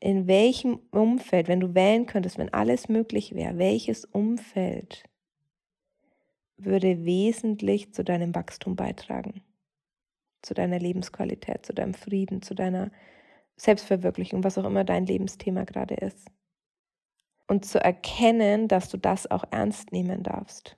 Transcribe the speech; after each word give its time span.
in 0.00 0.26
welchem 0.26 0.80
Umfeld, 0.90 1.48
wenn 1.48 1.60
du 1.60 1.74
wählen 1.74 2.06
könntest, 2.06 2.38
wenn 2.38 2.52
alles 2.52 2.88
möglich 2.88 3.34
wäre, 3.34 3.58
welches 3.58 4.04
Umfeld 4.04 5.04
würde 6.56 7.04
wesentlich 7.04 7.92
zu 7.92 8.04
deinem 8.04 8.34
Wachstum 8.34 8.76
beitragen, 8.76 9.42
zu 10.42 10.54
deiner 10.54 10.78
Lebensqualität, 10.78 11.66
zu 11.66 11.74
deinem 11.74 11.94
Frieden, 11.94 12.42
zu 12.42 12.54
deiner 12.54 12.90
Selbstverwirklichung, 13.56 14.44
was 14.44 14.58
auch 14.58 14.64
immer 14.64 14.84
dein 14.84 15.06
Lebensthema 15.06 15.64
gerade 15.64 15.94
ist. 15.94 16.28
Und 17.48 17.64
zu 17.64 17.82
erkennen, 17.82 18.68
dass 18.68 18.88
du 18.88 18.96
das 18.96 19.30
auch 19.30 19.44
ernst 19.50 19.92
nehmen 19.92 20.22
darfst. 20.22 20.76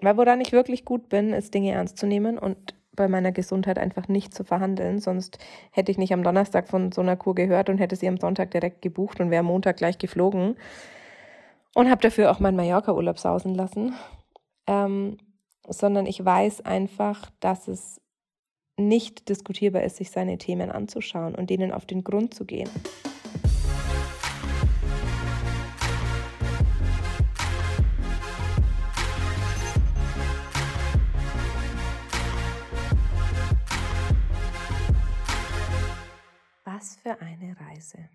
Weil 0.00 0.16
woran 0.16 0.40
ich 0.40 0.52
wirklich 0.52 0.84
gut 0.84 1.08
bin, 1.08 1.32
ist 1.32 1.54
Dinge 1.54 1.72
ernst 1.72 1.98
zu 1.98 2.06
nehmen 2.06 2.38
und 2.38 2.75
bei 2.96 3.08
meiner 3.08 3.32
Gesundheit 3.32 3.78
einfach 3.78 4.08
nicht 4.08 4.34
zu 4.34 4.44
verhandeln. 4.44 4.98
Sonst 4.98 5.38
hätte 5.70 5.92
ich 5.92 5.98
nicht 5.98 6.12
am 6.12 6.22
Donnerstag 6.22 6.68
von 6.68 6.92
so 6.92 7.00
einer 7.00 7.16
Kur 7.16 7.34
gehört 7.34 7.68
und 7.68 7.78
hätte 7.78 7.96
sie 7.96 8.08
am 8.08 8.16
Sonntag 8.16 8.50
direkt 8.50 8.82
gebucht 8.82 9.20
und 9.20 9.30
wäre 9.30 9.40
am 9.40 9.46
Montag 9.46 9.76
gleich 9.76 9.98
geflogen. 9.98 10.56
Und 11.74 11.90
habe 11.90 12.00
dafür 12.00 12.30
auch 12.30 12.40
meinen 12.40 12.56
Mallorca-Urlaub 12.56 13.18
sausen 13.18 13.54
lassen. 13.54 13.94
Ähm, 14.66 15.18
sondern 15.68 16.06
ich 16.06 16.24
weiß 16.24 16.64
einfach, 16.64 17.30
dass 17.40 17.68
es 17.68 18.00
nicht 18.78 19.28
diskutierbar 19.28 19.82
ist, 19.82 19.96
sich 19.96 20.10
seine 20.10 20.38
Themen 20.38 20.70
anzuschauen 20.70 21.34
und 21.34 21.50
denen 21.50 21.72
auf 21.72 21.86
den 21.86 22.04
Grund 22.04 22.34
zu 22.34 22.44
gehen. 22.44 22.68
Reise. 37.58 38.08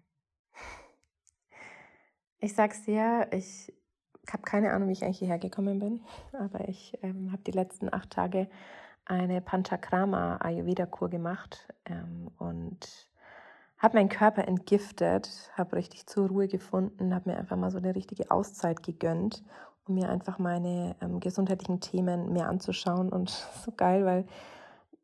Ich 2.39 2.55
sag's 2.55 2.83
dir, 2.83 3.27
ich 3.31 3.71
habe 4.31 4.43
keine 4.43 4.71
Ahnung, 4.71 4.87
wie 4.87 4.93
ich 4.93 5.03
eigentlich 5.03 5.19
hierher 5.19 5.39
gekommen 5.39 5.79
bin, 5.79 6.01
aber 6.33 6.67
ich 6.67 6.97
ähm, 7.01 7.31
habe 7.31 7.43
die 7.43 7.51
letzten 7.51 7.93
acht 7.93 8.09
Tage 8.11 8.49
eine 9.05 9.41
Panchakrama 9.41 10.37
Ayurveda-Kur 10.37 11.09
gemacht 11.09 11.67
ähm, 11.85 12.31
und 12.37 13.11
habe 13.77 13.97
meinen 13.97 14.09
Körper 14.09 14.47
entgiftet, 14.47 15.51
habe 15.55 15.75
richtig 15.75 16.05
zur 16.05 16.27
Ruhe 16.27 16.47
gefunden, 16.47 17.15
habe 17.15 17.31
mir 17.31 17.37
einfach 17.37 17.57
mal 17.57 17.71
so 17.71 17.79
eine 17.79 17.95
richtige 17.95 18.29
Auszeit 18.29 18.83
gegönnt, 18.83 19.43
um 19.85 19.95
mir 19.95 20.09
einfach 20.09 20.37
meine 20.37 20.95
ähm, 21.01 21.19
gesundheitlichen 21.19 21.79
Themen 21.79 22.31
mehr 22.31 22.47
anzuschauen. 22.47 23.09
Und 23.09 23.29
so 23.65 23.71
geil, 23.71 24.05
weil 24.05 24.25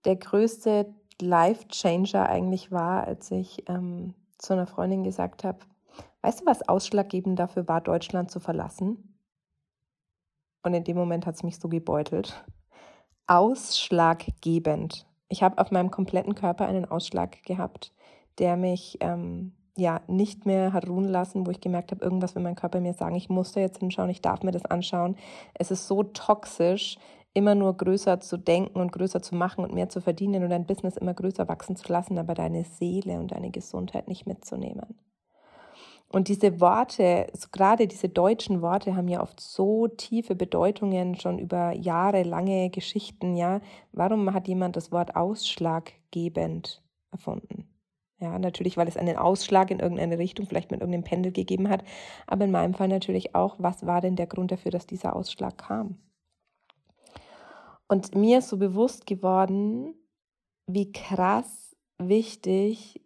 der 0.06 0.16
größte 0.16 0.94
Life-Changer 1.20 2.30
eigentlich 2.30 2.72
war, 2.72 3.06
als 3.06 3.32
ich 3.32 3.68
ähm, 3.68 4.14
zu 4.38 4.54
einer 4.54 4.68
Freundin 4.68 5.04
gesagt 5.04 5.44
habe, 5.44 5.60
weißt 6.22 6.42
du, 6.42 6.46
was 6.46 6.68
ausschlaggebend 6.68 7.40
dafür 7.40 7.68
war, 7.68 7.82
Deutschland 7.82 8.32
zu 8.32 8.40
verlassen? 8.40 9.20
Und 10.64 10.74
in 10.74 10.84
dem 10.84 10.98
Moment 10.98 11.26
hat 11.26 11.36
es 11.36 11.44
mich 11.44 11.60
so 11.60 11.70
gebeutelt. 11.70 12.46
Ausschlaggebend. 13.28 15.06
Ich 15.30 15.44
habe 15.44 15.58
auf 15.60 15.72
meinem 15.72 15.92
kompletten 15.92 16.36
Körper 16.36 16.68
einen 16.68 16.86
Ausschlag 16.86 17.44
gehabt, 17.44 17.94
der 18.40 18.58
mich 18.58 18.98
ähm, 19.02 19.54
ja 19.78 20.02
nicht 20.08 20.46
mehr 20.46 20.74
hat 20.74 20.88
ruhen 20.88 21.08
lassen, 21.08 21.46
wo 21.46 21.52
ich 21.52 21.62
gemerkt 21.62 21.92
habe, 21.92 22.04
irgendwas 22.04 22.36
will 22.36 22.44
mein 22.44 22.56
Körper 22.56 22.82
mir 22.82 22.94
sagen, 22.94 23.16
ich 23.16 23.30
muss 23.30 23.52
da 23.52 23.62
jetzt 23.62 23.80
hinschauen, 23.80 24.10
ich 24.10 24.22
darf 24.22 24.44
mir 24.44 24.52
das 24.52 24.66
anschauen. 24.66 25.16
Es 25.54 25.72
ist 25.72 25.88
so 25.88 26.04
toxisch, 26.04 26.98
immer 27.38 27.54
nur 27.54 27.78
größer 27.78 28.20
zu 28.20 28.36
denken 28.36 28.80
und 28.80 28.92
größer 28.92 29.22
zu 29.22 29.36
machen 29.36 29.64
und 29.64 29.72
mehr 29.72 29.90
zu 29.90 30.02
verdienen 30.02 30.44
und 30.44 30.50
dein 30.50 30.66
Business 30.66 30.98
immer 30.98 31.14
größer 31.14 31.48
wachsen 31.48 31.76
zu 31.76 31.92
lassen, 31.94 32.18
aber 32.18 32.34
deine 32.34 32.64
Seele 32.64 33.20
und 33.20 33.32
deine 33.32 33.52
Gesundheit 33.52 34.08
nicht 34.08 34.26
mitzunehmen. 34.26 34.98
Und 36.10 36.30
diese 36.30 36.60
Worte, 36.60 37.28
gerade 37.52 37.86
diese 37.86 38.10
deutschen 38.10 38.64
Worte 38.64 38.96
haben 38.96 39.08
ja 39.08 39.22
oft 39.22 39.40
so 39.40 39.88
tiefe 39.88 40.34
Bedeutungen 40.36 41.16
schon 41.16 41.38
über 41.38 41.74
jahrelange 41.74 42.72
Geschichten, 42.72 43.36
ja. 43.36 43.62
Warum 43.92 44.34
hat 44.34 44.48
jemand 44.48 44.76
das 44.76 44.92
Wort 44.92 45.16
ausschlaggebend 45.16 46.82
erfunden? 47.12 47.68
Ja, 48.20 48.40
natürlich, 48.40 48.78
weil 48.78 48.88
es 48.88 48.98
einen 48.98 49.18
Ausschlag 49.18 49.70
in 49.70 49.80
irgendeine 49.80 50.18
Richtung, 50.18 50.48
vielleicht 50.48 50.72
mit 50.72 50.80
irgendeinem 50.80 51.04
Pendel 51.04 51.32
gegeben 51.32 51.70
hat. 51.70 51.84
Aber 52.26 52.46
in 52.46 52.52
meinem 52.52 52.74
Fall 52.74 52.88
natürlich 52.88 53.36
auch, 53.36 53.58
was 53.60 53.86
war 53.86 54.02
denn 54.02 54.16
der 54.16 54.26
Grund 54.26 54.52
dafür, 54.52 54.72
dass 54.72 54.88
dieser 54.88 55.16
Ausschlag 55.16 55.60
kam? 55.60 56.00
Und 57.88 58.16
mir 58.16 58.40
ist 58.40 58.50
so 58.50 58.58
bewusst 58.58 59.06
geworden, 59.06 59.96
wie 60.68 60.92
krass 60.92 61.76
wichtig 61.98 63.02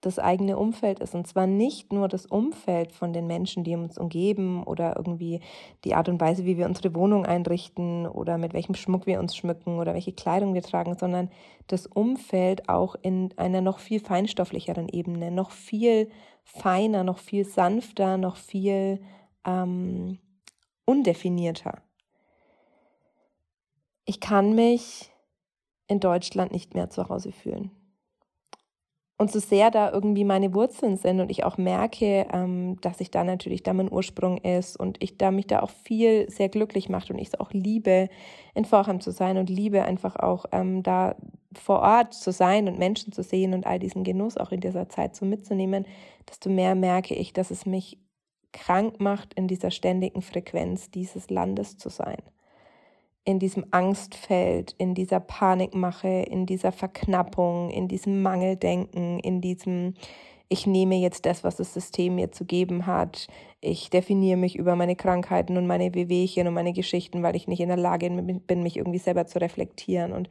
das 0.00 0.18
eigene 0.18 0.56
Umfeld 0.56 1.00
ist. 1.00 1.14
Und 1.14 1.26
zwar 1.26 1.46
nicht 1.46 1.92
nur 1.92 2.06
das 2.06 2.26
Umfeld 2.26 2.92
von 2.92 3.12
den 3.12 3.26
Menschen, 3.26 3.64
die 3.64 3.74
uns 3.74 3.98
umgeben 3.98 4.62
oder 4.62 4.94
irgendwie 4.96 5.40
die 5.84 5.94
Art 5.94 6.08
und 6.08 6.20
Weise, 6.20 6.44
wie 6.44 6.56
wir 6.56 6.66
unsere 6.66 6.94
Wohnung 6.94 7.26
einrichten 7.26 8.06
oder 8.06 8.38
mit 8.38 8.52
welchem 8.52 8.74
Schmuck 8.74 9.06
wir 9.06 9.18
uns 9.18 9.36
schmücken 9.36 9.78
oder 9.78 9.94
welche 9.94 10.12
Kleidung 10.12 10.54
wir 10.54 10.62
tragen, 10.62 10.96
sondern 10.96 11.30
das 11.66 11.86
Umfeld 11.86 12.68
auch 12.68 12.94
in 13.02 13.34
einer 13.36 13.60
noch 13.60 13.80
viel 13.80 13.98
feinstofflicheren 13.98 14.88
Ebene, 14.88 15.32
noch 15.32 15.50
viel 15.50 16.10
feiner, 16.44 17.02
noch 17.02 17.18
viel 17.18 17.44
sanfter, 17.44 18.18
noch 18.18 18.36
viel 18.36 19.00
ähm, 19.44 20.18
undefinierter 20.84 21.82
ich 24.08 24.20
kann 24.20 24.54
mich 24.54 25.12
in 25.86 26.00
Deutschland 26.00 26.50
nicht 26.50 26.74
mehr 26.74 26.88
zu 26.88 27.10
Hause 27.10 27.30
fühlen. 27.30 27.70
Und 29.18 29.30
so 29.30 29.38
sehr 29.38 29.70
da 29.70 29.90
irgendwie 29.90 30.24
meine 30.24 30.54
Wurzeln 30.54 30.96
sind 30.96 31.20
und 31.20 31.30
ich 31.30 31.44
auch 31.44 31.58
merke, 31.58 32.26
ähm, 32.32 32.80
dass 32.80 33.00
ich 33.00 33.10
da 33.10 33.22
natürlich 33.24 33.64
da 33.64 33.72
mein 33.72 33.92
Ursprung 33.92 34.38
ist 34.38 34.78
und 34.78 35.02
ich 35.02 35.18
da 35.18 35.30
mich 35.30 35.48
da 35.48 35.60
auch 35.60 35.70
viel 35.70 36.30
sehr 36.30 36.48
glücklich 36.48 36.88
macht 36.88 37.10
und 37.10 37.18
ich 37.18 37.28
es 37.28 37.40
auch 37.40 37.52
liebe, 37.52 38.08
in 38.54 38.64
Vorheim 38.64 39.00
zu 39.00 39.10
sein 39.10 39.36
und 39.36 39.50
liebe 39.50 39.82
einfach 39.82 40.16
auch 40.16 40.46
ähm, 40.52 40.82
da 40.82 41.16
vor 41.52 41.80
Ort 41.80 42.14
zu 42.14 42.32
sein 42.32 42.68
und 42.68 42.78
Menschen 42.78 43.12
zu 43.12 43.22
sehen 43.22 43.52
und 43.52 43.66
all 43.66 43.78
diesen 43.78 44.04
Genuss 44.04 44.38
auch 44.38 44.52
in 44.52 44.60
dieser 44.60 44.88
Zeit 44.88 45.16
so 45.16 45.26
mitzunehmen, 45.26 45.84
desto 46.28 46.48
mehr 46.48 46.74
merke 46.74 47.14
ich, 47.14 47.32
dass 47.34 47.50
es 47.50 47.66
mich 47.66 47.98
krank 48.52 49.00
macht, 49.00 49.34
in 49.34 49.48
dieser 49.48 49.70
ständigen 49.70 50.22
Frequenz 50.22 50.90
dieses 50.90 51.28
Landes 51.28 51.76
zu 51.76 51.90
sein 51.90 52.22
in 53.28 53.38
diesem 53.38 53.66
Angstfeld, 53.72 54.74
in 54.78 54.94
dieser 54.94 55.20
Panikmache, 55.20 56.08
in 56.08 56.46
dieser 56.46 56.72
Verknappung, 56.72 57.68
in 57.68 57.86
diesem 57.86 58.22
Mangeldenken, 58.22 59.18
in 59.20 59.42
diesem 59.42 59.92
ich 60.48 60.66
nehme 60.66 60.94
jetzt 60.94 61.26
das, 61.26 61.44
was 61.44 61.56
das 61.56 61.74
System 61.74 62.14
mir 62.14 62.32
zu 62.32 62.46
geben 62.46 62.86
hat. 62.86 63.26
Ich 63.60 63.90
definiere 63.90 64.38
mich 64.38 64.56
über 64.56 64.76
meine 64.76 64.96
Krankheiten 64.96 65.58
und 65.58 65.66
meine 65.66 65.94
Wehwehchen 65.94 66.48
und 66.48 66.54
meine 66.54 66.72
Geschichten, 66.72 67.22
weil 67.22 67.36
ich 67.36 67.46
nicht 67.46 67.60
in 67.60 67.68
der 67.68 67.76
Lage 67.76 68.08
bin, 68.08 68.62
mich 68.62 68.78
irgendwie 68.78 68.98
selber 68.98 69.26
zu 69.26 69.42
reflektieren. 69.42 70.14
Und 70.14 70.30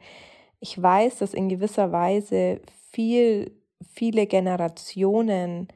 ich 0.58 0.82
weiß, 0.82 1.18
dass 1.18 1.34
in 1.34 1.48
gewisser 1.48 1.92
Weise 1.92 2.60
viel, 2.90 3.52
viele 3.94 4.26
Generationen, 4.26 5.68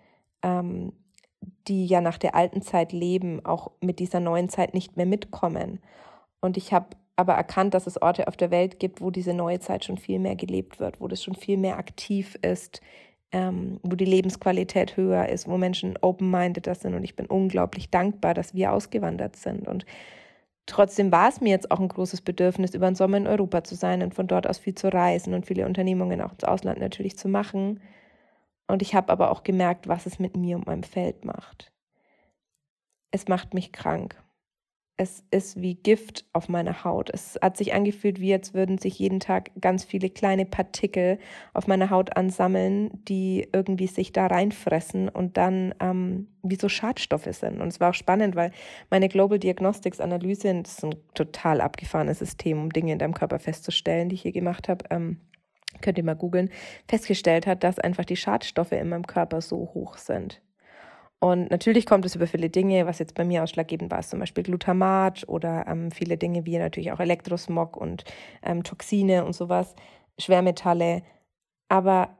ähm, 0.43 0.93
die 1.69 1.87
ja 1.87 2.00
nach 2.00 2.19
der 2.19 2.34
alten 2.34 2.62
Zeit 2.62 2.93
leben, 2.93 3.47
auch 3.47 3.71
mit 3.81 4.00
dieser 4.00 4.19
neuen 4.19 4.49
Zeit 4.49 4.75
nicht 4.75 4.97
mehr 4.97 5.06
mitkommen. 5.06 5.78
Und 6.41 6.56
ich 6.56 6.72
habe 6.72 6.97
aber 7.16 7.34
erkannt, 7.34 7.74
dass 7.74 7.86
es 7.86 8.00
Orte 8.00 8.28
auf 8.28 8.36
der 8.36 8.50
Welt 8.50 8.78
gibt, 8.78 9.00
wo 9.00 9.10
diese 9.10 9.34
neue 9.34 9.60
Zeit 9.60 9.84
schon 9.84 9.98
viel 9.98 10.18
mehr 10.18 10.36
gelebt 10.36 10.80
wird, 10.80 11.00
wo 11.00 11.08
das 11.08 11.22
schon 11.22 11.34
viel 11.34 11.56
mehr 11.56 11.78
aktiv 11.78 12.38
ist, 12.42 12.80
ähm, 13.32 13.80
wo 13.82 13.96
die 13.96 14.04
Lebensqualität 14.04 14.96
höher 14.96 15.28
ist, 15.28 15.46
wo 15.48 15.58
Menschen 15.58 15.98
open-minded 16.00 16.74
sind. 16.76 16.94
Und 16.94 17.04
ich 17.04 17.16
bin 17.16 17.26
unglaublich 17.26 17.90
dankbar, 17.90 18.34
dass 18.34 18.54
wir 18.54 18.72
ausgewandert 18.72 19.36
sind. 19.36 19.68
Und 19.68 19.84
trotzdem 20.66 21.12
war 21.12 21.28
es 21.28 21.40
mir 21.40 21.50
jetzt 21.50 21.70
auch 21.70 21.80
ein 21.80 21.88
großes 21.88 22.22
Bedürfnis, 22.22 22.74
über 22.74 22.90
den 22.90 22.94
Sommer 22.94 23.18
in 23.18 23.26
Europa 23.26 23.64
zu 23.64 23.74
sein 23.74 24.02
und 24.02 24.14
von 24.14 24.26
dort 24.26 24.46
aus 24.48 24.58
viel 24.58 24.74
zu 24.74 24.92
reisen 24.92 25.34
und 25.34 25.46
viele 25.46 25.66
Unternehmungen 25.66 26.20
auch 26.20 26.32
ins 26.32 26.44
Ausland 26.44 26.80
natürlich 26.80 27.18
zu 27.18 27.28
machen. 27.28 27.80
Und 28.68 28.80
ich 28.80 28.94
habe 28.94 29.12
aber 29.12 29.30
auch 29.30 29.42
gemerkt, 29.42 29.88
was 29.88 30.06
es 30.06 30.18
mit 30.18 30.36
mir 30.36 30.56
und 30.56 30.66
meinem 30.66 30.82
Feld 30.82 31.24
macht. 31.24 31.72
Es 33.10 33.28
macht 33.28 33.53
mich 33.53 33.72
krank 33.72 34.22
es 35.03 35.25
ist 35.33 35.60
wie 35.60 35.75
Gift 35.75 36.25
auf 36.33 36.49
meiner 36.49 36.84
Haut. 36.84 37.10
Es 37.13 37.37
hat 37.43 37.57
sich 37.57 37.75
angefühlt, 37.75 38.21
wie 38.21 38.33
als 38.33 38.54
würden 38.54 38.78
sich 38.78 39.01
jeden 39.01 39.19
Tag 39.19 39.51
ganz 39.60 39.83
viele 39.83 40.09
kleine 40.09 40.47
Partikel 40.47 41.19
auf 41.54 41.66
meiner 41.66 41.91
Haut 41.91 42.16
ansammeln, 42.16 42.91
die 43.09 43.49
irgendwie 43.53 43.89
sich 43.89 44.13
da 44.13 44.28
reinfressen 44.28 45.09
und 45.09 45.37
dann 45.37 45.75
ähm, 45.81 46.28
wie 46.45 46.54
so 46.54 46.69
Schadstoffe 46.69 47.28
sind. 47.33 47.60
Und 47.60 47.69
es 47.69 47.81
war 47.81 47.91
auch 47.91 47.95
spannend, 47.95 48.37
weil 48.37 48.53
meine 48.91 49.09
Global 49.09 49.41
Diagnostics 49.41 50.01
Analyse, 50.01 50.63
das 50.63 50.78
ist 50.78 50.84
ein 50.84 50.95
total 51.15 51.60
abgefahrenes 51.60 52.21
System, 52.21 52.60
um 52.60 52.71
Dinge 52.71 52.93
in 52.93 52.99
deinem 53.01 53.15
Körper 53.15 53.41
festzustellen, 53.41 54.09
die 54.09 54.15
ich 54.15 54.22
hier 54.22 54.33
gemacht 54.33 54.69
habe, 54.69 54.84
ähm, 54.91 55.19
könnt 55.81 55.99
ihr 55.99 56.04
mal 56.04 56.15
googeln, 56.15 56.49
festgestellt 56.87 57.49
hat, 57.49 57.65
dass 57.65 57.81
einfach 57.81 58.04
die 58.04 58.16
Schadstoffe 58.16 58.72
in 58.72 58.89
meinem 58.89 59.07
Körper 59.07 59.41
so 59.41 59.72
hoch 59.75 59.97
sind. 59.97 60.41
Und 61.22 61.53
natürlich 61.53 61.86
kommt 61.86 62.04
es 62.04 62.16
über 62.16 62.27
viele 62.27 62.51
Dinge, 62.51 62.84
was 62.84 62.98
jetzt 62.98 63.15
bei 63.15 63.24
mir 63.24 63.45
ausschlaggebend 63.45 63.92
war, 63.92 64.01
ist 64.01 64.10
zum 64.10 64.19
Beispiel 64.19 64.42
Glutamat 64.42 65.22
oder 65.28 65.69
ähm, 65.69 65.92
viele 65.92 66.19
Dinge 66.19 66.47
wie 66.47 66.59
natürlich 66.59 66.91
auch 66.91 66.98
Elektrosmog 66.98 67.77
und 67.77 68.03
ähm, 68.42 68.65
Toxine 68.65 69.24
und 69.24 69.33
sowas, 69.33 69.77
Schwermetalle. 70.19 71.03
Aber 71.69 72.19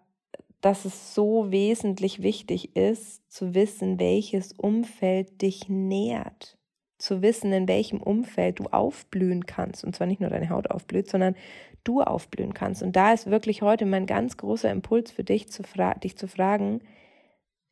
dass 0.61 0.85
es 0.85 1.17
so 1.17 1.51
wesentlich 1.51 2.23
wichtig 2.23 2.77
ist, 2.77 3.29
zu 3.29 3.57
wissen, 3.57 3.99
welches 3.99 4.53
Umfeld 4.53 5.43
dich 5.43 5.69
nährt. 5.69 6.57
Zu 6.97 7.23
wissen, 7.23 7.53
in 7.53 7.67
welchem 7.67 8.01
Umfeld 8.01 8.61
du 8.61 8.67
aufblühen 8.67 9.47
kannst. 9.47 9.83
Und 9.83 9.97
zwar 9.97 10.07
nicht 10.07 10.21
nur 10.21 10.31
deine 10.31 10.49
Haut 10.49 10.71
aufblüht, 10.71 11.11
sondern 11.11 11.35
du 11.83 12.03
aufblühen 12.03 12.55
kannst. 12.55 12.85
Und 12.85 12.95
da 12.95 13.13
ist 13.13 13.29
wirklich 13.29 13.63
heute 13.63 13.85
mein 13.85 14.07
ganz 14.07 14.37
großer 14.37 14.71
Impuls 14.71 15.11
für 15.11 15.25
dich, 15.25 15.51
zu 15.51 15.65
dich 16.01 16.17
zu 16.17 16.29
fragen, 16.29 16.83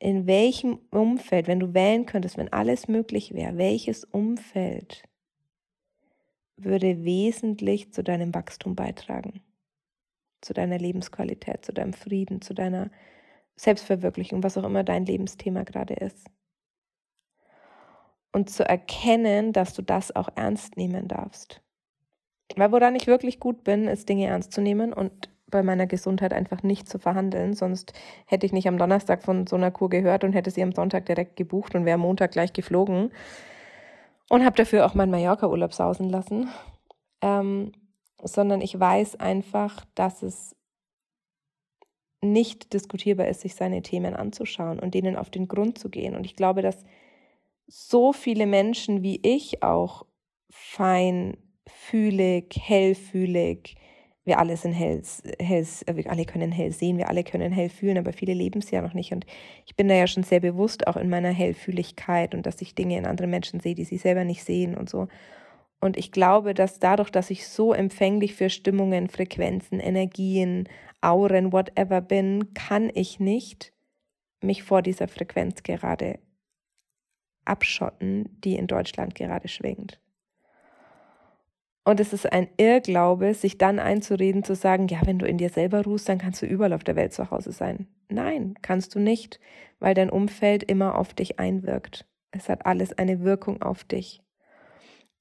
in 0.00 0.26
welchem 0.26 0.80
Umfeld, 0.90 1.46
wenn 1.46 1.60
du 1.60 1.72
wählen 1.74 2.06
könntest, 2.06 2.36
wenn 2.36 2.52
alles 2.52 2.88
möglich 2.88 3.34
wäre, 3.34 3.56
welches 3.56 4.02
Umfeld 4.04 5.04
würde 6.56 7.04
wesentlich 7.04 7.92
zu 7.92 8.02
deinem 8.02 8.34
Wachstum 8.34 8.74
beitragen? 8.74 9.42
zu 10.40 10.54
deiner 10.54 10.78
Lebensqualität, 10.78 11.64
zu 11.64 11.72
deinem 11.72 11.92
Frieden, 11.92 12.40
zu 12.40 12.54
deiner 12.54 12.90
Selbstverwirklichung, 13.56 14.42
was 14.42 14.56
auch 14.56 14.64
immer 14.64 14.84
dein 14.84 15.04
Lebensthema 15.04 15.64
gerade 15.64 15.94
ist. 15.94 16.26
Und 18.32 18.48
zu 18.48 18.66
erkennen, 18.66 19.52
dass 19.52 19.74
du 19.74 19.82
das 19.82 20.14
auch 20.14 20.28
ernst 20.36 20.76
nehmen 20.76 21.08
darfst. 21.08 21.60
Weil 22.56 22.72
woran 22.72 22.96
ich 22.96 23.06
wirklich 23.06 23.38
gut 23.38 23.64
bin, 23.64 23.86
ist 23.86 24.08
Dinge 24.08 24.26
ernst 24.26 24.52
zu 24.52 24.60
nehmen 24.60 24.92
und 24.92 25.30
bei 25.50 25.62
meiner 25.62 25.86
Gesundheit 25.86 26.32
einfach 26.32 26.62
nicht 26.62 26.88
zu 26.88 26.98
verhandeln. 26.98 27.54
Sonst 27.54 27.92
hätte 28.26 28.46
ich 28.46 28.52
nicht 28.52 28.68
am 28.68 28.78
Donnerstag 28.78 29.22
von 29.22 29.46
so 29.46 29.56
einer 29.56 29.70
Kur 29.70 29.90
gehört 29.90 30.24
und 30.24 30.32
hätte 30.32 30.50
sie 30.50 30.62
am 30.62 30.72
Sonntag 30.72 31.06
direkt 31.06 31.36
gebucht 31.36 31.74
und 31.74 31.84
wäre 31.84 31.94
am 31.94 32.00
Montag 32.00 32.32
gleich 32.32 32.52
geflogen. 32.52 33.10
Und 34.28 34.44
habe 34.44 34.56
dafür 34.56 34.86
auch 34.86 34.94
meinen 34.94 35.10
Mallorca-Urlaub 35.10 35.74
sausen 35.74 36.08
lassen. 36.08 36.48
Ähm, 37.20 37.72
sondern 38.22 38.60
ich 38.60 38.78
weiß 38.78 39.18
einfach, 39.18 39.84
dass 39.94 40.22
es 40.22 40.54
nicht 42.22 42.72
diskutierbar 42.72 43.28
ist, 43.28 43.40
sich 43.40 43.54
seine 43.54 43.82
Themen 43.82 44.14
anzuschauen 44.14 44.78
und 44.78 44.94
denen 44.94 45.16
auf 45.16 45.30
den 45.30 45.48
Grund 45.48 45.78
zu 45.78 45.88
gehen. 45.88 46.14
Und 46.14 46.24
ich 46.24 46.36
glaube, 46.36 46.62
dass 46.62 46.84
so 47.66 48.12
viele 48.12 48.46
Menschen 48.46 49.02
wie 49.02 49.20
ich 49.22 49.62
auch 49.62 50.06
feinfühlig, 50.50 51.38
hellfühlig, 52.60 53.76
wir 54.24 54.38
alle 54.38 54.56
sind 54.56 54.72
hell, 54.72 55.02
hell, 55.38 55.66
wir 55.92 56.10
alle 56.10 56.24
können 56.24 56.52
hell 56.52 56.72
sehen, 56.72 56.98
wir 56.98 57.08
alle 57.08 57.24
können 57.24 57.52
hell 57.52 57.70
fühlen, 57.70 57.98
aber 57.98 58.12
viele 58.12 58.34
leben 58.34 58.60
es 58.60 58.70
ja 58.70 58.82
noch 58.82 58.94
nicht. 58.94 59.12
Und 59.12 59.24
ich 59.66 59.76
bin 59.76 59.88
da 59.88 59.94
ja 59.94 60.06
schon 60.06 60.24
sehr 60.24 60.40
bewusst 60.40 60.86
auch 60.86 60.96
in 60.96 61.08
meiner 61.08 61.30
Hellfühligkeit 61.30 62.34
und 62.34 62.44
dass 62.44 62.60
ich 62.60 62.74
Dinge 62.74 62.98
in 62.98 63.06
anderen 63.06 63.30
Menschen 63.30 63.60
sehe, 63.60 63.74
die 63.74 63.84
sie 63.84 63.96
selber 63.96 64.24
nicht 64.24 64.44
sehen 64.44 64.76
und 64.76 64.90
so. 64.90 65.08
Und 65.80 65.96
ich 65.96 66.12
glaube, 66.12 66.52
dass 66.52 66.78
dadurch, 66.78 67.10
dass 67.10 67.30
ich 67.30 67.48
so 67.48 67.72
empfänglich 67.72 68.34
für 68.34 68.50
Stimmungen, 68.50 69.08
Frequenzen, 69.08 69.80
Energien, 69.80 70.68
Auren, 71.00 71.52
whatever 71.52 72.02
bin, 72.02 72.52
kann 72.52 72.90
ich 72.94 73.18
nicht 73.18 73.72
mich 74.42 74.62
vor 74.62 74.82
dieser 74.82 75.08
Frequenz 75.08 75.62
gerade 75.62 76.18
abschotten, 77.46 78.28
die 78.44 78.56
in 78.56 78.66
Deutschland 78.66 79.14
gerade 79.14 79.48
schwingt. 79.48 79.98
Und 81.90 81.98
es 81.98 82.12
ist 82.12 82.32
ein 82.32 82.46
Irrglaube, 82.56 83.34
sich 83.34 83.58
dann 83.58 83.80
einzureden, 83.80 84.44
zu 84.44 84.54
sagen, 84.54 84.86
ja, 84.86 85.00
wenn 85.06 85.18
du 85.18 85.26
in 85.26 85.38
dir 85.38 85.48
selber 85.48 85.82
ruhst, 85.82 86.08
dann 86.08 86.18
kannst 86.18 86.40
du 86.40 86.46
überall 86.46 86.72
auf 86.72 86.84
der 86.84 86.94
Welt 86.94 87.12
zu 87.12 87.32
Hause 87.32 87.50
sein. 87.50 87.88
Nein, 88.08 88.54
kannst 88.62 88.94
du 88.94 89.00
nicht, 89.00 89.40
weil 89.80 89.94
dein 89.94 90.08
Umfeld 90.08 90.62
immer 90.62 90.96
auf 90.96 91.14
dich 91.14 91.40
einwirkt. 91.40 92.06
Es 92.30 92.48
hat 92.48 92.64
alles 92.64 92.96
eine 92.96 93.24
Wirkung 93.24 93.60
auf 93.60 93.82
dich. 93.82 94.22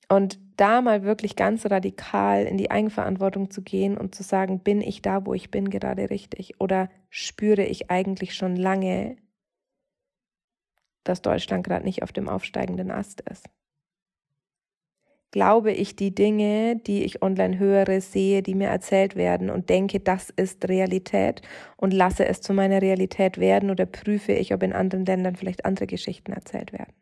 Und 0.10 0.40
da 0.58 0.82
mal 0.82 1.02
wirklich 1.02 1.36
ganz 1.36 1.66
radikal 1.66 2.46
in 2.46 2.58
die 2.58 2.70
Eigenverantwortung 2.70 3.50
zu 3.50 3.64
gehen 3.64 3.98
und 3.98 4.14
zu 4.14 4.22
sagen, 4.22 4.60
bin 4.60 4.82
ich 4.82 5.02
da, 5.02 5.26
wo 5.26 5.34
ich 5.34 5.50
bin, 5.50 5.72
gerade 5.72 6.12
richtig? 6.12 6.62
Oder 6.62 6.92
spüre 7.10 7.64
ich 7.64 7.90
eigentlich 7.90 8.36
schon 8.36 8.56
lange, 8.56 9.18
dass 11.04 11.24
Deutschland 11.24 11.66
gerade 11.66 11.86
nicht 11.86 12.04
auf 12.04 12.12
dem 12.12 12.30
aufsteigenden 12.30 12.92
Ast 12.92 13.22
ist? 13.22 13.50
Glaube 15.32 15.72
ich 15.72 15.96
die 15.96 16.14
Dinge, 16.14 16.78
die 16.78 17.04
ich 17.04 17.22
online 17.22 17.60
höre, 17.60 18.02
sehe, 18.02 18.42
die 18.42 18.56
mir 18.56 18.68
erzählt 18.68 19.16
werden 19.16 19.50
und 19.52 19.70
denke, 19.70 20.00
das 20.00 20.32
ist 20.32 20.68
Realität 20.68 21.42
und 21.78 21.94
lasse 21.94 22.26
es 22.26 22.42
zu 22.42 22.54
meiner 22.54 22.82
Realität 22.82 23.38
werden 23.38 23.70
oder 23.70 23.86
prüfe 23.86 24.34
ich, 24.34 24.54
ob 24.56 24.64
in 24.64 24.74
anderen 24.74 25.06
Ländern 25.06 25.36
vielleicht 25.36 25.66
andere 25.66 25.86
Geschichten 25.88 26.32
erzählt 26.32 26.74
werden? 26.74 26.94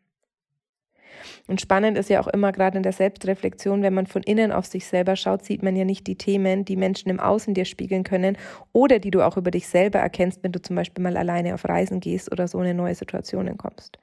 Und 1.46 1.60
spannend 1.60 1.98
ist 1.98 2.10
ja 2.10 2.20
auch 2.20 2.28
immer 2.28 2.52
gerade 2.52 2.76
in 2.76 2.82
der 2.82 2.92
Selbstreflexion, 2.92 3.82
wenn 3.82 3.94
man 3.94 4.06
von 4.06 4.22
innen 4.22 4.52
auf 4.52 4.66
sich 4.66 4.86
selber 4.86 5.16
schaut, 5.16 5.44
sieht 5.44 5.62
man 5.62 5.76
ja 5.76 5.84
nicht 5.84 6.06
die 6.06 6.16
Themen, 6.16 6.64
die 6.64 6.76
Menschen 6.76 7.10
im 7.10 7.20
Außen 7.20 7.54
dir 7.54 7.64
spiegeln 7.64 8.04
können 8.04 8.36
oder 8.72 8.98
die 8.98 9.10
du 9.10 9.22
auch 9.22 9.36
über 9.36 9.50
dich 9.50 9.68
selber 9.68 9.98
erkennst, 9.98 10.42
wenn 10.42 10.52
du 10.52 10.60
zum 10.60 10.76
Beispiel 10.76 11.02
mal 11.02 11.16
alleine 11.16 11.54
auf 11.54 11.64
Reisen 11.64 12.00
gehst 12.00 12.30
oder 12.32 12.48
so 12.48 12.60
in 12.60 12.76
neue 12.76 12.94
Situationen 12.94 13.56
kommst. 13.56 13.98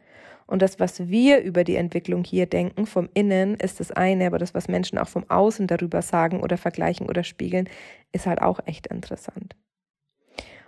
Und 0.47 0.61
das, 0.61 0.79
was 0.79 1.07
wir 1.07 1.41
über 1.41 1.63
die 1.63 1.75
Entwicklung 1.75 2.23
hier 2.23 2.45
denken, 2.45 2.85
vom 2.85 3.09
Innen, 3.13 3.55
ist 3.55 3.79
das 3.79 3.91
eine, 3.91 4.27
aber 4.27 4.37
das, 4.37 4.53
was 4.53 4.67
Menschen 4.67 4.99
auch 4.99 5.07
vom 5.07 5.29
Außen 5.29 5.65
darüber 5.65 6.01
sagen 6.01 6.41
oder 6.41 6.57
vergleichen 6.57 7.09
oder 7.09 7.23
spiegeln, 7.23 7.67
ist 8.11 8.27
halt 8.27 8.41
auch 8.41 8.59
echt 8.65 8.87
interessant. 8.87 9.55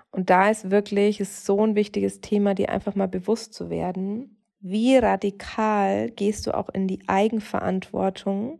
Und 0.10 0.30
da 0.32 0.50
ist 0.50 0.72
wirklich 0.72 1.20
ist 1.20 1.46
so 1.46 1.64
ein 1.64 1.76
wichtiges 1.76 2.22
Thema, 2.22 2.56
dir 2.56 2.70
einfach 2.70 2.96
mal 2.96 3.08
bewusst 3.08 3.54
zu 3.54 3.70
werden, 3.70 4.37
wie 4.70 4.98
radikal 4.98 6.10
gehst 6.12 6.48
du 6.48 6.56
auch 6.56 6.70
in 6.70 6.88
die 6.88 7.00
Eigenverantwortung, 7.08 8.60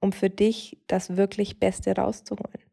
um 0.00 0.12
für 0.12 0.30
dich 0.30 0.78
das 0.86 1.16
wirklich 1.16 1.58
Beste 1.58 1.94
rauszuholen? 1.94 2.66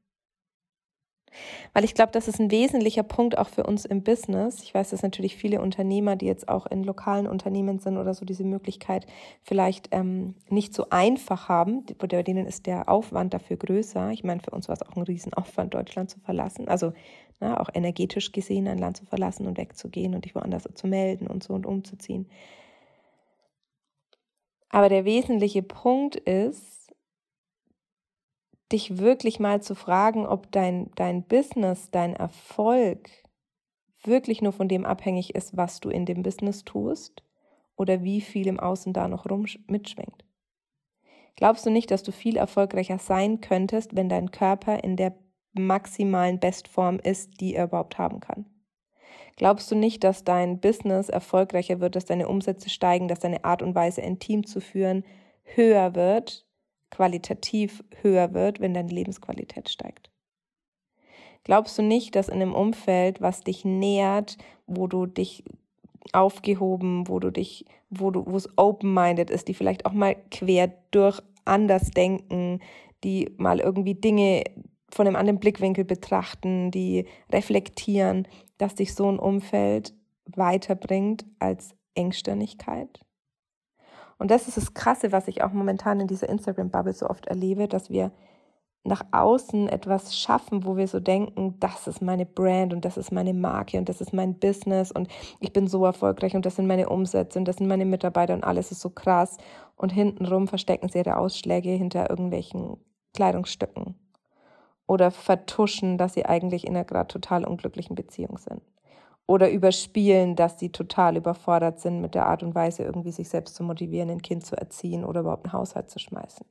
Weil 1.73 1.83
ich 1.83 1.93
glaube, 1.95 2.11
das 2.11 2.27
ist 2.27 2.39
ein 2.39 2.51
wesentlicher 2.51 3.03
Punkt 3.03 3.37
auch 3.37 3.49
für 3.49 3.63
uns 3.63 3.85
im 3.85 4.03
Business. 4.03 4.61
Ich 4.63 4.73
weiß, 4.73 4.91
dass 4.91 5.03
natürlich 5.03 5.35
viele 5.35 5.61
Unternehmer, 5.61 6.15
die 6.15 6.25
jetzt 6.25 6.47
auch 6.47 6.65
in 6.67 6.83
lokalen 6.83 7.27
Unternehmen 7.27 7.79
sind 7.79 7.97
oder 7.97 8.13
so, 8.13 8.25
diese 8.25 8.43
Möglichkeit 8.43 9.07
vielleicht 9.41 9.89
ähm, 9.91 10.35
nicht 10.49 10.73
so 10.73 10.87
einfach 10.89 11.49
haben. 11.49 11.85
Bei 11.97 12.07
denen 12.07 12.45
ist 12.45 12.67
der 12.67 12.89
Aufwand 12.89 13.33
dafür 13.33 13.57
größer. 13.57 14.11
Ich 14.11 14.23
meine, 14.23 14.41
für 14.41 14.51
uns 14.51 14.67
war 14.67 14.75
es 14.75 14.87
auch 14.87 14.95
ein 14.95 15.03
Riesenaufwand, 15.03 15.73
Deutschland 15.73 16.09
zu 16.09 16.19
verlassen. 16.19 16.67
Also 16.67 16.93
na, 17.39 17.59
auch 17.59 17.69
energetisch 17.73 18.31
gesehen 18.31 18.67
ein 18.67 18.77
Land 18.77 18.97
zu 18.97 19.05
verlassen 19.05 19.47
und 19.47 19.57
wegzugehen 19.57 20.13
und 20.15 20.25
dich 20.25 20.35
woanders 20.35 20.67
zu 20.75 20.87
melden 20.87 21.27
und 21.27 21.43
so 21.43 21.53
und 21.53 21.65
umzuziehen. 21.65 22.27
Aber 24.73 24.89
der 24.89 25.05
wesentliche 25.05 25.61
Punkt 25.61 26.15
ist, 26.15 26.95
dich 28.71 28.97
wirklich 28.97 29.39
mal 29.39 29.61
zu 29.61 29.75
fragen, 29.75 30.25
ob 30.25 30.51
dein, 30.51 30.89
dein 30.95 31.21
Business, 31.27 31.91
dein 31.91 32.15
Erfolg 32.15 33.07
wirklich 34.03 34.41
nur 34.41 34.51
von 34.51 34.67
dem 34.67 34.83
abhängig 34.83 35.35
ist, 35.35 35.55
was 35.55 35.79
du 35.79 35.89
in 35.89 36.07
dem 36.07 36.23
Business 36.23 36.63
tust 36.65 37.23
oder 37.75 38.01
wie 38.01 38.19
viel 38.19 38.47
im 38.47 38.59
Außen 38.59 38.93
da 38.93 39.07
noch 39.07 39.29
rum 39.29 39.45
mitschwingt. 39.67 40.25
Glaubst 41.35 41.67
du 41.67 41.69
nicht, 41.69 41.91
dass 41.91 42.01
du 42.01 42.11
viel 42.11 42.35
erfolgreicher 42.35 42.97
sein 42.97 43.41
könntest, 43.41 43.95
wenn 43.95 44.09
dein 44.09 44.31
Körper 44.31 44.83
in 44.83 44.97
der 44.97 45.15
maximalen 45.51 46.39
Bestform 46.39 46.97
ist, 46.97 47.39
die 47.41 47.53
er 47.53 47.65
überhaupt 47.65 47.99
haben 47.99 48.21
kann? 48.21 48.52
Glaubst 49.35 49.71
du 49.71 49.75
nicht, 49.75 50.03
dass 50.03 50.23
dein 50.23 50.59
Business 50.59 51.09
erfolgreicher 51.09 51.79
wird, 51.79 51.95
dass 51.95 52.05
deine 52.05 52.27
Umsätze 52.27 52.69
steigen, 52.69 53.07
dass 53.07 53.19
deine 53.19 53.43
Art 53.43 53.61
und 53.61 53.75
Weise, 53.75 54.03
ein 54.03 54.19
Team 54.19 54.45
zu 54.45 54.61
führen, 54.61 55.03
höher 55.43 55.95
wird, 55.95 56.45
qualitativ 56.91 57.83
höher 58.01 58.33
wird, 58.33 58.59
wenn 58.59 58.73
deine 58.73 58.91
Lebensqualität 58.91 59.69
steigt? 59.69 60.11
Glaubst 61.43 61.77
du 61.77 61.81
nicht, 61.81 62.15
dass 62.15 62.29
in 62.29 62.35
einem 62.35 62.53
Umfeld, 62.53 63.21
was 63.21 63.41
dich 63.41 63.65
nährt, 63.65 64.37
wo 64.65 64.87
du 64.87 65.05
dich 65.05 65.43
aufgehoben, 66.11 67.07
wo 67.07 67.19
du 67.19 67.31
dich, 67.31 67.65
wo 67.89 68.11
du, 68.11 68.25
wo 68.25 68.37
es 68.37 68.49
open-minded 68.57 69.29
ist, 69.29 69.47
die 69.47 69.53
vielleicht 69.53 69.85
auch 69.85 69.93
mal 69.93 70.15
quer 70.31 70.71
durch 70.91 71.21
anders 71.45 71.91
denken, 71.91 72.59
die 73.03 73.33
mal 73.37 73.59
irgendwie 73.59 73.95
Dinge 73.95 74.43
von 74.93 75.07
einem 75.07 75.15
anderen 75.15 75.39
Blickwinkel 75.39 75.85
betrachten, 75.85 76.71
die 76.71 77.07
reflektieren, 77.31 78.27
dass 78.57 78.75
dich 78.75 78.93
so 78.93 79.09
ein 79.09 79.19
Umfeld 79.19 79.93
weiterbringt 80.25 81.25
als 81.39 81.75
Engstirnigkeit. 81.95 83.01
Und 84.17 84.31
das 84.31 84.47
ist 84.47 84.57
das 84.57 84.73
Krasse, 84.73 85.11
was 85.11 85.27
ich 85.27 85.43
auch 85.43 85.51
momentan 85.51 85.99
in 85.99 86.07
dieser 86.07 86.29
Instagram-Bubble 86.29 86.93
so 86.93 87.09
oft 87.09 87.25
erlebe, 87.25 87.67
dass 87.67 87.89
wir 87.89 88.11
nach 88.85 89.03
außen 89.11 89.69
etwas 89.69 90.17
schaffen, 90.17 90.65
wo 90.65 90.75
wir 90.75 90.87
so 90.87 90.99
denken, 90.99 91.55
das 91.59 91.87
ist 91.87 92.01
meine 92.01 92.25
Brand 92.25 92.73
und 92.73 92.83
das 92.83 92.97
ist 92.97 93.11
meine 93.11 93.33
Marke 93.33 93.77
und 93.77 93.87
das 93.87 94.01
ist 94.01 94.13
mein 94.13 94.37
Business 94.39 94.91
und 94.91 95.07
ich 95.39 95.53
bin 95.53 95.67
so 95.67 95.85
erfolgreich 95.85 96.35
und 96.35 96.45
das 96.45 96.57
sind 96.57 96.67
meine 96.67 96.89
Umsätze 96.89 97.39
und 97.39 97.45
das 97.45 97.57
sind 97.57 97.67
meine 97.67 97.85
Mitarbeiter 97.85 98.33
und 98.33 98.43
alles 98.43 98.71
ist 98.71 98.81
so 98.81 98.89
krass. 98.89 99.37
Und 99.77 99.91
hintenrum 99.91 100.47
verstecken 100.47 100.89
sie 100.89 100.99
ihre 100.99 101.17
Ausschläge 101.17 101.69
hinter 101.71 102.09
irgendwelchen 102.09 102.77
Kleidungsstücken 103.13 103.95
oder 104.87 105.11
vertuschen, 105.11 105.97
dass 105.97 106.13
sie 106.13 106.25
eigentlich 106.25 106.65
in 106.65 106.75
einer 106.75 106.85
gerade 106.85 107.07
total 107.07 107.45
unglücklichen 107.45 107.95
Beziehung 107.95 108.37
sind. 108.37 108.61
Oder 109.25 109.49
überspielen, 109.49 110.35
dass 110.35 110.59
sie 110.59 110.69
total 110.69 111.15
überfordert 111.15 111.79
sind 111.79 112.01
mit 112.01 112.13
der 112.13 112.25
Art 112.27 112.43
und 112.43 112.55
Weise, 112.55 112.83
irgendwie 112.83 113.11
sich 113.11 113.29
selbst 113.29 113.55
zu 113.55 113.63
motivieren, 113.63 114.09
ein 114.09 114.21
Kind 114.21 114.45
zu 114.45 114.55
erziehen 114.57 115.05
oder 115.05 115.21
überhaupt 115.21 115.45
einen 115.45 115.53
Haushalt 115.53 115.89
zu 115.89 115.99
schmeißen. 115.99 116.45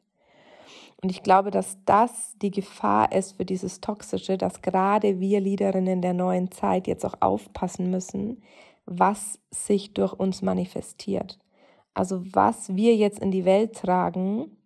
Und 1.03 1.11
ich 1.11 1.23
glaube, 1.23 1.51
dass 1.51 1.79
das 1.85 2.35
die 2.41 2.53
Gefahr 2.53 3.13
ist 3.13 3.37
für 3.37 3.45
dieses 3.45 3.81
Toxische, 3.81 4.39
dass 4.39 4.63
gerade 4.63 5.19
wir 5.21 5.41
Leaderinnen 5.41 6.01
der 6.01 6.15
neuen 6.15 6.51
Zeit 6.51 6.87
jetzt 6.87 7.05
auch 7.05 7.17
aufpassen 7.21 7.91
müssen, 7.91 8.43
was 8.87 9.39
sich 9.51 9.95
durch 9.95 10.13
uns 10.13 10.43
manifestiert. 10.43 11.39
Also 11.93 12.23
was 12.33 12.75
wir 12.75 12.95
jetzt 12.95 13.19
in 13.19 13.31
die 13.31 13.45
Welt 13.45 13.75
tragen, 13.75 14.57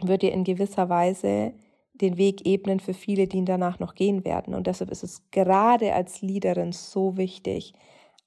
wird 0.00 0.22
ihr 0.22 0.32
in 0.32 0.44
gewisser 0.44 0.88
Weise 0.88 1.52
den 1.94 2.16
Weg 2.16 2.46
ebnen 2.46 2.80
für 2.80 2.94
viele, 2.94 3.26
die 3.26 3.38
ihn 3.38 3.46
danach 3.46 3.78
noch 3.78 3.94
gehen 3.94 4.24
werden. 4.24 4.54
Und 4.54 4.66
deshalb 4.66 4.90
ist 4.90 5.04
es 5.04 5.22
gerade 5.30 5.94
als 5.94 6.22
Leaderin 6.22 6.72
so 6.72 7.16
wichtig, 7.16 7.74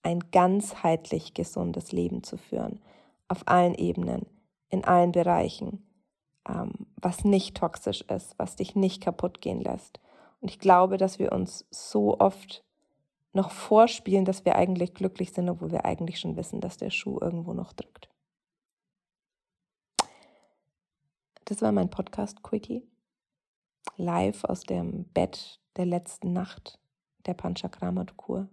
ein 0.03 0.19
ganzheitlich 0.31 1.34
gesundes 1.34 1.91
Leben 1.91 2.24
zu 2.24 2.38
führen. 2.38 2.79
Auf 3.27 3.48
allen 3.48 3.74
Ebenen, 3.74 4.27
in 4.69 4.86
allen 4.86 5.12
Bereichen. 5.12 5.84
Ähm, 6.48 6.88
was 6.95 7.24
nicht 7.24 7.57
toxisch 7.57 8.01
ist, 8.01 8.38
was 8.38 8.55
dich 8.55 8.75
nicht 8.75 9.01
kaputt 9.01 9.41
gehen 9.41 9.62
lässt. 9.62 10.00
Und 10.41 10.51
ich 10.51 10.60
glaube, 10.60 10.98
dass 10.98 11.17
wir 11.17 11.31
uns 11.31 11.65
so 11.72 12.19
oft 12.19 12.63
noch 13.34 13.51
vorspielen, 13.51 14.25
dass 14.25 14.45
wir 14.45 14.55
eigentlich 14.55 14.93
glücklich 14.93 15.34
sind, 15.34 15.50
obwohl 15.50 15.72
wir 15.72 15.86
eigentlich 15.86 16.19
schon 16.19 16.38
wissen, 16.38 16.62
dass 16.62 16.77
der 16.77 16.91
Schuh 16.91 17.19
irgendwo 17.19 17.53
noch 17.53 17.74
drückt. 17.74 18.10
Das 21.45 21.62
war 21.62 21.72
mein 21.72 21.89
Podcast 21.89 22.43
Quickie. 22.43 22.88
Live 23.98 24.44
aus 24.44 24.64
dem 24.64 25.06
Bett 25.06 25.60
der 25.78 25.86
letzten 25.86 26.34
Nacht 26.34 26.80
der 27.25 27.34
Panchakramat-Kur. 27.34 28.48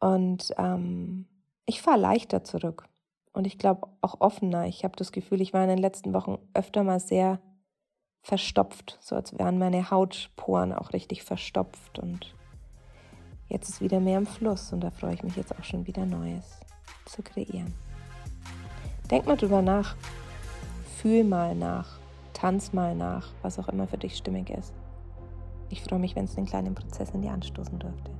Und 0.00 0.52
ähm, 0.58 1.26
ich 1.66 1.80
fahre 1.80 1.98
leichter 1.98 2.44
zurück 2.44 2.88
und 3.32 3.46
ich 3.46 3.58
glaube 3.58 3.88
auch 4.00 4.20
offener. 4.20 4.66
Ich 4.66 4.84
habe 4.84 4.96
das 4.96 5.12
Gefühl, 5.12 5.40
ich 5.40 5.52
war 5.52 5.62
in 5.62 5.68
den 5.68 5.78
letzten 5.78 6.12
Wochen 6.12 6.38
öfter 6.54 6.82
mal 6.82 7.00
sehr 7.00 7.40
verstopft, 8.22 8.98
so 9.00 9.16
als 9.16 9.36
wären 9.38 9.58
meine 9.58 9.90
Hautporen 9.90 10.72
auch 10.72 10.92
richtig 10.92 11.22
verstopft. 11.22 11.98
Und 11.98 12.34
jetzt 13.48 13.68
ist 13.68 13.80
wieder 13.80 14.00
mehr 14.00 14.18
im 14.18 14.26
Fluss 14.26 14.72
und 14.72 14.80
da 14.80 14.90
freue 14.90 15.14
ich 15.14 15.22
mich 15.22 15.36
jetzt 15.36 15.56
auch 15.56 15.64
schon 15.64 15.86
wieder 15.86 16.06
Neues 16.06 16.60
zu 17.06 17.22
kreieren. 17.22 17.74
Denk 19.10 19.26
mal 19.26 19.36
drüber 19.36 19.62
nach, 19.62 19.96
fühl 20.98 21.24
mal 21.24 21.54
nach, 21.54 21.98
tanz 22.42 22.72
mal 22.72 22.96
nach, 22.96 23.28
was 23.42 23.60
auch 23.60 23.68
immer 23.68 23.86
für 23.86 23.98
dich 23.98 24.16
stimmig 24.16 24.50
ist. 24.50 24.74
Ich 25.68 25.80
freue 25.80 26.00
mich, 26.00 26.16
wenn 26.16 26.24
es 26.24 26.34
den 26.34 26.44
kleinen 26.44 26.74
Prozess 26.74 27.10
in 27.10 27.22
dir 27.22 27.30
anstoßen 27.30 27.78
dürfte. 27.78 28.10